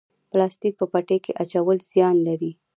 [0.31, 2.51] پلاستیک په پټي کې اچول زیان لري؟